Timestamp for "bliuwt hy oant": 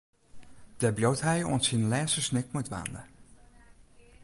0.95-1.65